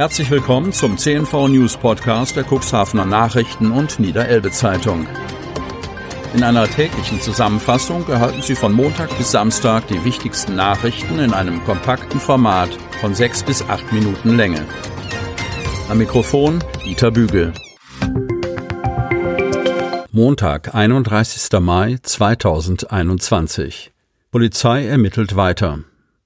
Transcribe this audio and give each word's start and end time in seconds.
Herzlich 0.00 0.30
willkommen 0.30 0.72
zum 0.72 0.96
CNV 0.96 1.48
News 1.48 1.76
Podcast 1.76 2.34
der 2.34 2.46
Cuxhavener 2.50 3.04
Nachrichten 3.04 3.70
und 3.70 4.00
Niederelbe 4.00 4.50
Zeitung. 4.50 5.06
In 6.32 6.42
einer 6.42 6.66
täglichen 6.66 7.20
Zusammenfassung 7.20 8.08
erhalten 8.08 8.40
Sie 8.40 8.54
von 8.54 8.72
Montag 8.72 9.14
bis 9.18 9.30
Samstag 9.30 9.88
die 9.88 10.02
wichtigsten 10.02 10.56
Nachrichten 10.56 11.18
in 11.18 11.34
einem 11.34 11.62
kompakten 11.64 12.18
Format 12.18 12.70
von 13.02 13.14
sechs 13.14 13.42
bis 13.42 13.60
acht 13.68 13.92
Minuten 13.92 14.38
Länge. 14.38 14.64
Am 15.90 15.98
Mikrofon 15.98 16.64
Dieter 16.82 17.10
Bügel. 17.10 17.52
Montag, 20.12 20.74
31. 20.74 21.60
Mai 21.60 21.98
2021. 22.02 23.92
Polizei 24.30 24.86
ermittelt 24.86 25.36
weiter. 25.36 25.80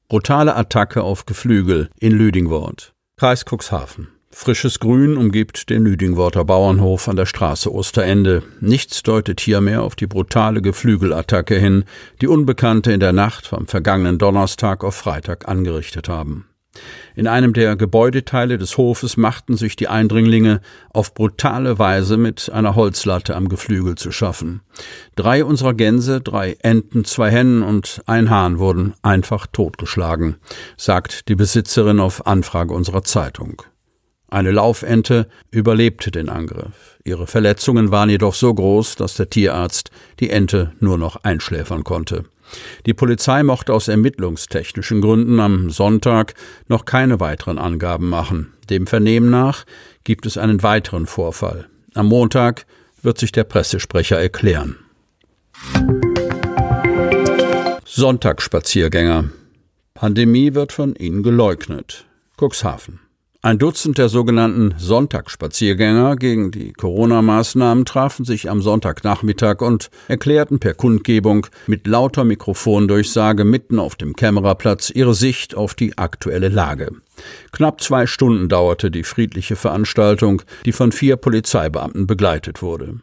Brutale 0.09 0.55
Attacke 0.55 1.03
auf 1.03 1.27
Geflügel 1.27 1.91
in 1.99 2.13
Lüdingwort. 2.13 2.94
Kreis 3.17 3.45
Cuxhaven. 3.45 4.09
Frisches 4.33 4.81
Grün 4.81 5.17
umgibt 5.17 5.71
den 5.71 5.85
Lüdingworter 5.85 6.45
Bauernhof 6.45 7.09
an 7.09 7.15
der 7.15 7.27
Straße 7.27 7.73
Osterende. 7.73 8.43
Nichts 8.61 9.05
deutet 9.05 9.41
hier 9.41 9.61
mehr 9.61 9.85
auf 9.85 9.95
die 9.95 10.09
brutale 10.09 10.61
Geflügelattacke 10.61 11.55
hin, 11.55 11.85
die 12.21 12.27
Unbekannte 12.27 12.91
in 12.91 12.99
der 12.99 13.13
Nacht 13.13 13.47
vom 13.47 13.69
vergangenen 13.69 14.19
Donnerstag 14.19 14.83
auf 14.83 14.97
Freitag 14.97 15.47
angerichtet 15.47 16.09
haben. 16.09 16.49
In 17.15 17.27
einem 17.27 17.53
der 17.53 17.77
Gebäudeteile 17.77 18.59
des 18.59 18.77
Hofes 18.77 19.17
machten 19.17 19.57
sich 19.57 19.77
die 19.77 19.89
Eindringlinge 19.89 20.61
auf 20.93 21.15
brutale 21.15 21.79
Weise 21.79 22.17
mit 22.17 22.51
einer 22.51 22.75
Holzlatte 22.75 23.37
am 23.37 23.49
Geflügel 23.49 23.95
zu 23.95 24.11
schaffen. 24.11 24.63
Drei 25.15 25.45
unserer 25.45 25.75
Gänse, 25.75 26.21
drei 26.21 26.57
Enten, 26.61 27.05
zwei 27.05 27.31
Hennen 27.31 27.63
und 27.63 28.03
ein 28.07 28.31
Hahn 28.31 28.59
wurden 28.59 28.95
einfach 29.03 29.47
totgeschlagen, 29.47 30.37
sagt 30.77 31.29
die 31.29 31.37
Besitzerin 31.37 32.01
auf 32.01 32.27
Anfrage 32.27 32.75
unserer 32.75 33.05
Zeitung. 33.05 33.63
Eine 34.35 34.51
Laufente 34.51 35.29
überlebte 35.53 36.11
den 36.11 36.29
Angriff. 36.29 36.99
Ihre 37.05 37.29
Verletzungen 37.29 37.93
waren 37.93 38.11
jedoch 38.11 38.35
so 38.35 38.53
groß, 38.53 38.97
dass 38.97 39.15
der 39.15 39.31
Tierarzt 39.31 39.93
die 40.19 40.31
Ente 40.31 40.73
nur 40.81 40.99
noch 40.99 41.23
einschläfern 41.23 41.85
konnte. 41.85 42.25
Die 42.85 42.95
Polizei 42.95 43.45
mochte 43.45 43.73
aus 43.73 43.87
ermittlungstechnischen 43.87 45.03
Gründen 45.03 45.39
am 45.39 45.71
Sonntag 45.71 46.35
noch 46.67 46.85
keine 46.85 47.21
weiteren 47.21 47.59
Angaben 47.59 48.09
machen. 48.09 48.53
Dem 48.71 48.89
Vernehmen 48.89 49.31
nach 49.31 49.67
gibt 50.03 50.27
es 50.27 50.37
einen 50.37 50.65
weiteren 50.65 51.07
Vorfall. 51.07 51.69
Am 51.95 52.07
Montag 52.09 52.67
wird 53.03 53.19
sich 53.19 53.31
der 53.31 53.45
Pressesprecher 53.45 54.19
erklären. 54.19 54.75
Sonntagsspaziergänger. 57.85 59.27
Pandemie 59.95 60.55
wird 60.55 60.73
von 60.73 60.97
ihnen 60.97 61.23
geleugnet. 61.23 62.05
Cuxhaven. 62.37 63.04
Ein 63.45 63.59
Dutzend 63.59 63.99
der 63.99 64.09
sogenannten 64.09 64.75
Sonntagsspaziergänger 64.79 66.17
gegen 66.17 66.51
die 66.51 66.73
Corona-Maßnahmen 66.73 67.85
trafen 67.85 68.25
sich 68.25 68.49
am 68.49 68.63
Sonntagnachmittag 68.63 69.61
und 69.61 69.91
erklärten 70.09 70.61
per 70.61 70.73
Kundgebung 70.73 71.47
mit 71.67 71.87
lauter 71.87 72.25
Mikrofondurchsage 72.25 73.45
mitten 73.45 73.79
auf 73.79 73.97
dem 73.97 74.17
Kämmererplatz 74.17 74.89
ihre 74.89 75.13
Sicht 75.13 75.55
auf 75.55 75.75
die 75.75 75.99
aktuelle 75.99 76.49
Lage. 76.49 76.93
Knapp 77.53 77.83
zwei 77.83 78.07
Stunden 78.07 78.49
dauerte 78.49 78.91
die 78.91 79.05
friedliche 79.05 79.57
Veranstaltung, 79.57 80.41
die 80.65 80.73
von 80.73 80.91
vier 80.91 81.17
Polizeibeamten 81.17 82.07
begleitet 82.07 82.63
wurde. 82.63 83.01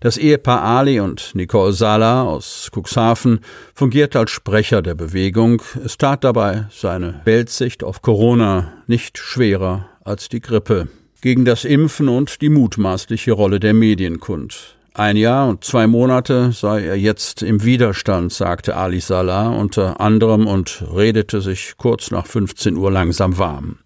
Das 0.00 0.16
Ehepaar 0.16 0.62
Ali 0.62 1.00
und 1.00 1.34
Nicole 1.34 1.72
Sala 1.72 2.22
aus 2.22 2.70
Cuxhaven 2.74 3.40
fungierte 3.74 4.18
als 4.18 4.30
Sprecher 4.30 4.82
der 4.82 4.94
Bewegung. 4.94 5.62
Es 5.84 5.98
tat 5.98 6.24
dabei 6.24 6.66
seine 6.70 7.20
Weltsicht 7.24 7.82
auf 7.82 8.02
Corona 8.02 8.72
nicht 8.86 9.18
schwerer 9.18 9.88
als 10.04 10.28
die 10.28 10.40
Grippe. 10.40 10.88
Gegen 11.20 11.44
das 11.44 11.64
Impfen 11.64 12.08
und 12.08 12.40
die 12.40 12.50
mutmaßliche 12.50 13.32
Rolle 13.32 13.58
der 13.58 13.74
Medien 13.74 14.20
kund. 14.20 14.76
Ein 14.98 15.18
Jahr 15.18 15.46
und 15.46 15.62
zwei 15.62 15.86
Monate 15.86 16.52
sei 16.52 16.86
er 16.86 16.96
jetzt 16.96 17.42
im 17.42 17.62
Widerstand, 17.62 18.32
sagte 18.32 18.76
Ali 18.76 19.00
Salah 19.00 19.50
unter 19.50 20.00
anderem 20.00 20.46
und 20.46 20.82
redete 20.90 21.42
sich 21.42 21.74
kurz 21.76 22.10
nach 22.10 22.26
15 22.26 22.78
Uhr 22.78 22.90
langsam 22.90 23.36
warm. 23.36 23.76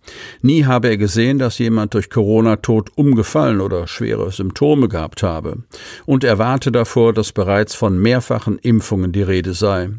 Nie 0.41 0.67
habe 0.67 0.89
er 0.89 0.97
gesehen, 0.99 1.41
dass 1.41 1.59
jemand 1.59 1.95
durch 1.95 2.11
Corona 2.11 2.57
tot 2.57 2.91
umgefallen 2.95 3.61
oder 3.61 3.89
schwere 3.89 4.31
Symptome 4.31 4.87
gehabt 4.87 5.25
habe. 5.25 5.65
Und 6.07 6.23
er 6.23 6.39
warte 6.39 6.71
davor, 6.71 7.13
dass 7.13 7.33
bereits 7.33 7.75
von 7.75 7.99
mehrfachen 7.99 8.59
Impfungen 8.59 9.11
die 9.11 9.23
Rede 9.23 9.53
sei. 9.53 9.91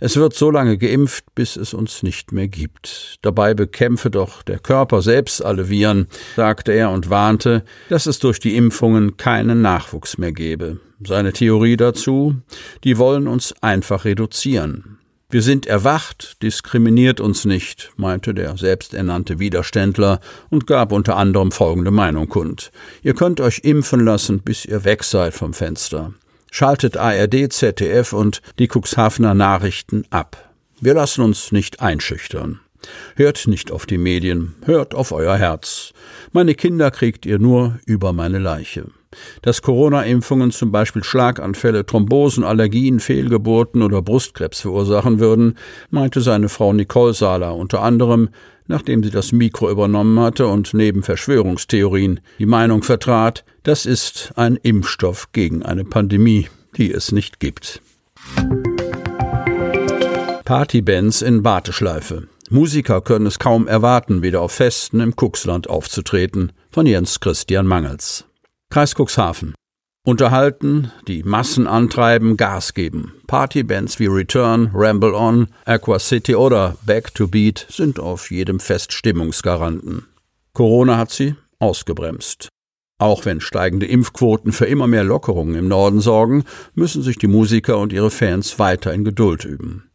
Es 0.00 0.16
wird 0.16 0.32
so 0.32 0.50
lange 0.50 0.78
geimpft, 0.78 1.26
bis 1.34 1.56
es 1.56 1.74
uns 1.74 2.02
nicht 2.02 2.32
mehr 2.32 2.48
gibt. 2.48 3.18
Dabei 3.20 3.52
bekämpfe 3.52 4.10
doch 4.10 4.42
der 4.42 4.60
Körper 4.60 5.02
selbst 5.02 5.44
alle 5.44 5.68
Viren, 5.68 6.06
sagte 6.36 6.72
er 6.72 6.90
und 6.90 7.10
warnte, 7.10 7.64
dass 7.90 8.06
es 8.06 8.18
durch 8.18 8.40
die 8.40 8.56
Impfungen 8.56 9.18
keinen 9.18 9.60
Nachwuchs 9.60 10.16
mehr 10.16 10.32
gebe 10.32 10.53
gebe. 10.54 10.78
Seine 11.04 11.32
Theorie 11.32 11.76
dazu, 11.76 12.36
die 12.84 12.98
wollen 12.98 13.26
uns 13.26 13.54
einfach 13.60 14.04
reduzieren. 14.04 14.98
Wir 15.28 15.42
sind 15.42 15.66
erwacht, 15.66 16.42
diskriminiert 16.42 17.20
uns 17.20 17.44
nicht, 17.44 17.90
meinte 17.96 18.34
der 18.34 18.56
selbsternannte 18.56 19.40
Widerständler 19.40 20.20
und 20.48 20.68
gab 20.68 20.92
unter 20.92 21.16
anderem 21.16 21.50
folgende 21.50 21.90
Meinung 21.90 22.28
kund. 22.28 22.70
Ihr 23.02 23.14
könnt 23.14 23.40
euch 23.40 23.60
impfen 23.64 24.04
lassen, 24.04 24.40
bis 24.40 24.64
ihr 24.64 24.84
weg 24.84 25.02
seid 25.02 25.34
vom 25.34 25.52
Fenster. 25.52 26.14
Schaltet 26.52 26.96
ARD, 26.96 27.52
ZDF 27.52 28.12
und 28.12 28.42
die 28.60 28.68
Cuxhavener 28.72 29.34
Nachrichten 29.34 30.04
ab. 30.10 30.54
Wir 30.80 30.94
lassen 30.94 31.22
uns 31.22 31.50
nicht 31.50 31.80
einschüchtern. 31.80 32.60
Hört 33.16 33.48
nicht 33.48 33.72
auf 33.72 33.86
die 33.86 33.98
Medien, 33.98 34.54
hört 34.66 34.94
auf 34.94 35.10
euer 35.10 35.36
Herz. 35.36 35.92
Meine 36.32 36.54
Kinder 36.54 36.92
kriegt 36.92 37.26
ihr 37.26 37.40
nur 37.40 37.80
über 37.86 38.12
meine 38.12 38.38
Leiche. 38.38 38.86
Dass 39.42 39.62
Corona-Impfungen 39.62 40.50
zum 40.50 40.72
Beispiel 40.72 41.04
Schlaganfälle, 41.04 41.86
Thrombosen, 41.86 42.44
Allergien, 42.44 43.00
Fehlgeburten 43.00 43.82
oder 43.82 44.02
Brustkrebs 44.02 44.60
verursachen 44.60 45.20
würden, 45.20 45.56
meinte 45.90 46.20
seine 46.20 46.48
Frau 46.48 46.72
Nicole 46.72 47.14
Sala 47.14 47.50
unter 47.50 47.82
anderem, 47.82 48.28
nachdem 48.66 49.02
sie 49.02 49.10
das 49.10 49.32
Mikro 49.32 49.70
übernommen 49.70 50.18
hatte 50.20 50.46
und 50.46 50.74
neben 50.74 51.02
Verschwörungstheorien 51.02 52.20
die 52.38 52.46
Meinung 52.46 52.82
vertrat, 52.82 53.44
das 53.62 53.86
ist 53.86 54.32
ein 54.36 54.56
Impfstoff 54.56 55.32
gegen 55.32 55.62
eine 55.62 55.84
Pandemie, 55.84 56.48
die 56.76 56.92
es 56.92 57.12
nicht 57.12 57.40
gibt. 57.40 57.80
Partybands 60.44 61.22
in 61.22 61.44
Warteschleife. 61.44 62.28
Musiker 62.50 63.00
können 63.00 63.26
es 63.26 63.38
kaum 63.38 63.66
erwarten, 63.66 64.22
wieder 64.22 64.42
auf 64.42 64.52
Festen 64.52 65.00
im 65.00 65.16
Kuxland 65.16 65.70
aufzutreten. 65.70 66.52
Von 66.70 66.86
Jens 66.86 67.20
Christian 67.20 67.66
Mangels. 67.66 68.26
Kreis 68.74 68.96
Cuxhaven. 68.96 69.54
Unterhalten, 70.04 70.90
die 71.06 71.22
Massen 71.22 71.68
antreiben, 71.68 72.36
Gas 72.36 72.74
geben. 72.74 73.12
Partybands 73.28 74.00
wie 74.00 74.06
Return, 74.06 74.72
Ramble 74.74 75.14
On, 75.14 75.46
Aqua 75.64 76.00
City 76.00 76.34
oder 76.34 76.76
Back 76.84 77.14
to 77.14 77.28
Beat 77.28 77.68
sind 77.70 78.00
auf 78.00 78.32
jedem 78.32 78.58
Fest 78.58 78.92
Stimmungsgaranten. 78.92 80.08
Corona 80.54 80.98
hat 80.98 81.12
sie 81.12 81.36
ausgebremst. 81.60 82.48
Auch 82.98 83.24
wenn 83.24 83.40
steigende 83.40 83.86
Impfquoten 83.86 84.50
für 84.50 84.66
immer 84.66 84.88
mehr 84.88 85.04
Lockerungen 85.04 85.54
im 85.54 85.68
Norden 85.68 86.00
sorgen, 86.00 86.42
müssen 86.74 87.04
sich 87.04 87.16
die 87.16 87.28
Musiker 87.28 87.78
und 87.78 87.92
ihre 87.92 88.10
Fans 88.10 88.58
weiter 88.58 88.92
in 88.92 89.04
Geduld 89.04 89.44
üben. 89.44 89.88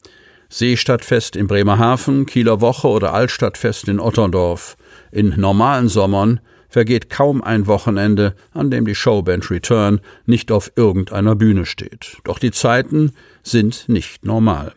Seestadtfest 0.48 1.36
in 1.36 1.48
Bremerhaven, 1.48 2.26
Kieler 2.26 2.62
Woche 2.62 2.88
oder 2.88 3.14
Altstadtfest 3.14 3.90
in 3.90 4.00
Otterndorf. 4.00 4.78
In 5.12 5.34
normalen 5.36 5.90
Sommern 5.90 6.40
vergeht 6.70 7.10
kaum 7.10 7.44
ein 7.44 7.68
Wochenende, 7.68 8.36
an 8.54 8.72
dem 8.72 8.86
die 8.86 8.96
Showband 8.96 9.52
Return 9.52 10.00
nicht 10.26 10.52
auf 10.52 10.72
irgendeiner 10.76 11.36
Bühne 11.36 11.66
steht. 11.66 12.18
Doch 12.24 12.40
die 12.40 12.52
Zeiten 12.52 13.12
sind 13.44 13.90
nicht 13.90 14.26
normal. 14.26 14.74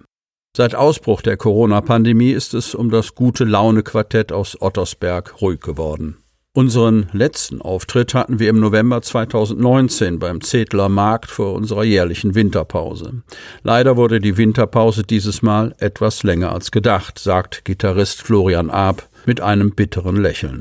Seit 0.57 0.75
Ausbruch 0.75 1.23
der 1.23 1.37
Corona-Pandemie 1.37 2.33
ist 2.33 2.53
es 2.53 2.75
um 2.75 2.91
das 2.91 3.15
gute 3.15 3.45
Laune-Quartett 3.45 4.33
aus 4.33 4.61
Ottersberg 4.61 5.41
ruhig 5.41 5.61
geworden. 5.61 6.19
Unseren 6.55 7.09
letzten 7.15 7.63
Auftritt 7.63 8.13
hatten 8.13 8.39
wir 8.39 8.51
im 8.51 8.61
November 8.61 9.01
2019 9.01 10.19
beim 10.19 10.43
Zedler 10.43 10.91
Markt 10.91 11.31
vor 11.31 11.55
unserer 11.55 11.85
jährlichen 11.85 12.35
Winterpause. 12.35 13.23
Leider 13.63 13.97
wurde 13.97 14.21
die 14.21 14.37
Winterpause 14.37 15.03
dieses 15.03 15.41
Mal 15.41 15.75
etwas 15.79 16.23
länger 16.23 16.53
als 16.53 16.71
gedacht, 16.71 17.19
sagt 17.19 17.65
Gitarrist 17.65 18.21
Florian 18.21 18.69
Aab 18.69 19.09
mit 19.25 19.41
einem 19.41 19.71
bitteren 19.71 20.17
Lächeln. 20.17 20.61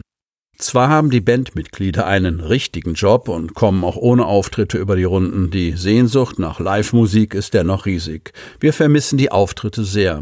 Zwar 0.61 0.89
haben 0.89 1.09
die 1.09 1.21
Bandmitglieder 1.21 2.05
einen 2.05 2.39
richtigen 2.39 2.93
Job 2.93 3.29
und 3.29 3.55
kommen 3.55 3.83
auch 3.83 3.95
ohne 3.95 4.27
Auftritte 4.27 4.77
über 4.77 4.95
die 4.95 5.05
Runden, 5.05 5.49
die 5.49 5.71
Sehnsucht 5.71 6.37
nach 6.37 6.59
Live-Musik 6.59 7.33
ist 7.33 7.55
dennoch 7.55 7.87
riesig. 7.87 8.31
Wir 8.59 8.71
vermissen 8.71 9.17
die 9.17 9.31
Auftritte 9.31 9.83
sehr. 9.83 10.21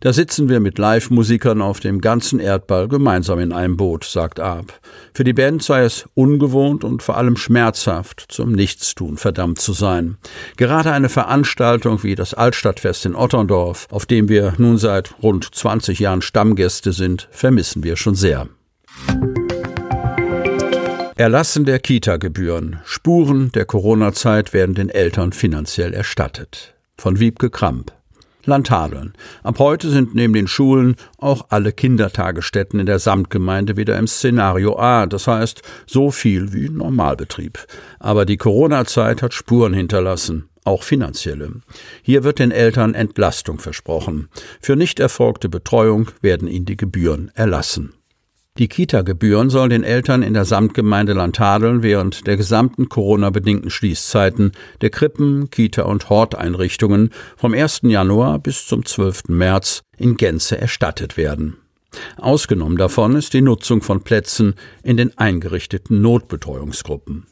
Da 0.00 0.14
sitzen 0.14 0.48
wir 0.48 0.60
mit 0.60 0.78
Live-Musikern 0.78 1.60
auf 1.60 1.80
dem 1.80 2.00
ganzen 2.00 2.40
Erdball 2.40 2.88
gemeinsam 2.88 3.38
in 3.40 3.52
einem 3.52 3.76
Boot, 3.76 4.04
sagt 4.04 4.40
Ab. 4.40 4.80
Für 5.12 5.22
die 5.22 5.34
Band 5.34 5.62
sei 5.62 5.82
es 5.82 6.06
ungewohnt 6.14 6.82
und 6.82 7.02
vor 7.02 7.18
allem 7.18 7.36
schmerzhaft, 7.36 8.24
zum 8.28 8.52
Nichtstun 8.52 9.18
verdammt 9.18 9.60
zu 9.60 9.74
sein. 9.74 10.16
Gerade 10.56 10.92
eine 10.92 11.10
Veranstaltung 11.10 12.02
wie 12.02 12.14
das 12.14 12.32
Altstadtfest 12.32 13.04
in 13.04 13.14
Otterndorf, 13.14 13.86
auf 13.90 14.06
dem 14.06 14.30
wir 14.30 14.54
nun 14.56 14.78
seit 14.78 15.22
rund 15.22 15.54
20 15.54 15.98
Jahren 15.98 16.22
Stammgäste 16.22 16.92
sind, 16.92 17.28
vermissen 17.30 17.84
wir 17.84 17.98
schon 17.98 18.14
sehr. 18.14 18.48
Erlassen 21.16 21.64
der 21.64 21.78
Kita-Gebühren. 21.78 22.80
Spuren 22.84 23.52
der 23.52 23.66
Corona-Zeit 23.66 24.52
werden 24.52 24.74
den 24.74 24.88
Eltern 24.88 25.32
finanziell 25.32 25.94
erstattet. 25.94 26.74
Von 26.98 27.20
Wiebke 27.20 27.50
Kramp. 27.50 27.92
Landtadeln. 28.46 29.12
Ab 29.44 29.60
heute 29.60 29.90
sind 29.90 30.16
neben 30.16 30.34
den 30.34 30.48
Schulen 30.48 30.96
auch 31.18 31.46
alle 31.50 31.72
Kindertagesstätten 31.72 32.80
in 32.80 32.86
der 32.86 32.98
Samtgemeinde 32.98 33.76
wieder 33.76 33.96
im 33.96 34.08
Szenario 34.08 34.76
A, 34.76 35.06
das 35.06 35.28
heißt 35.28 35.62
so 35.86 36.10
viel 36.10 36.52
wie 36.52 36.68
Normalbetrieb. 36.68 37.64
Aber 38.00 38.26
die 38.26 38.36
Corona-Zeit 38.36 39.22
hat 39.22 39.34
Spuren 39.34 39.72
hinterlassen 39.72 40.48
auch 40.64 40.82
finanzielle. 40.82 41.52
Hier 42.02 42.24
wird 42.24 42.38
den 42.38 42.50
Eltern 42.50 42.94
Entlastung 42.94 43.58
versprochen. 43.58 44.30
Für 44.60 44.76
nicht 44.76 44.98
erfolgte 44.98 45.50
Betreuung 45.50 46.10
werden 46.22 46.48
ihnen 46.48 46.64
die 46.64 46.78
Gebühren 46.78 47.30
erlassen. 47.34 47.92
Die 48.56 48.68
Kita-Gebühren 48.68 49.50
sollen 49.50 49.70
den 49.70 49.82
Eltern 49.82 50.22
in 50.22 50.32
der 50.32 50.44
Samtgemeinde 50.44 51.12
Landhadeln 51.12 51.82
während 51.82 52.28
der 52.28 52.36
gesamten 52.36 52.88
Corona-bedingten 52.88 53.68
Schließzeiten 53.68 54.52
der 54.80 54.90
Krippen, 54.90 55.50
Kita- 55.50 55.82
und 55.82 56.08
Horteinrichtungen 56.08 57.10
vom 57.36 57.52
1. 57.52 57.80
Januar 57.82 58.38
bis 58.38 58.64
zum 58.68 58.84
12. 58.84 59.24
März 59.26 59.82
in 59.98 60.16
Gänze 60.16 60.56
erstattet 60.56 61.16
werden. 61.16 61.56
Ausgenommen 62.16 62.76
davon 62.76 63.16
ist 63.16 63.32
die 63.34 63.42
Nutzung 63.42 63.82
von 63.82 64.02
Plätzen 64.02 64.54
in 64.84 64.96
den 64.96 65.18
eingerichteten 65.18 66.00
Notbetreuungsgruppen. 66.00 67.26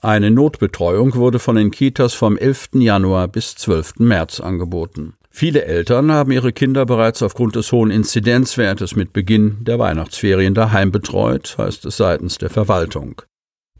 Eine 0.00 0.30
Notbetreuung 0.30 1.16
wurde 1.16 1.38
von 1.38 1.56
den 1.56 1.70
Kitas 1.70 2.14
vom 2.14 2.38
11. 2.38 2.70
Januar 2.76 3.28
bis 3.28 3.56
12. 3.56 3.96
März 3.98 4.40
angeboten. 4.40 5.18
Viele 5.34 5.64
Eltern 5.64 6.12
haben 6.12 6.30
ihre 6.30 6.52
Kinder 6.52 6.84
bereits 6.84 7.22
aufgrund 7.22 7.56
des 7.56 7.72
hohen 7.72 7.90
Inzidenzwertes 7.90 8.94
mit 8.94 9.14
Beginn 9.14 9.64
der 9.64 9.78
Weihnachtsferien 9.78 10.52
daheim 10.52 10.92
betreut, 10.92 11.56
heißt 11.56 11.86
es 11.86 11.96
seitens 11.96 12.36
der 12.36 12.50
Verwaltung. 12.50 13.22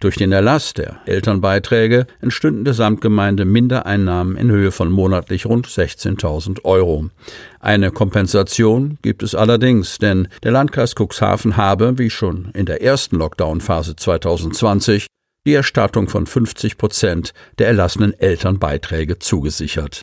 Durch 0.00 0.16
den 0.16 0.32
Erlass 0.32 0.72
der 0.72 1.00
Elternbeiträge 1.04 2.06
entstünden 2.20 2.64
der 2.64 2.74
Samtgemeinde 2.74 3.44
Mindereinnahmen 3.44 4.36
in 4.36 4.50
Höhe 4.50 4.72
von 4.72 4.90
monatlich 4.90 5.46
rund 5.46 5.68
16.000 5.68 6.64
Euro. 6.64 7.10
Eine 7.60 7.92
Kompensation 7.92 8.98
gibt 9.02 9.22
es 9.22 9.34
allerdings, 9.34 9.98
denn 9.98 10.28
der 10.42 10.52
Landkreis 10.52 10.94
Cuxhaven 10.98 11.56
habe, 11.56 11.98
wie 11.98 12.10
schon 12.10 12.50
in 12.54 12.66
der 12.66 12.82
ersten 12.82 13.16
Lockdown-Phase 13.16 13.94
2020, 13.94 15.06
die 15.46 15.54
Erstattung 15.54 16.08
von 16.08 16.26
50 16.26 16.78
Prozent 16.78 17.34
der 17.58 17.68
erlassenen 17.68 18.18
Elternbeiträge 18.18 19.18
zugesichert. 19.18 20.02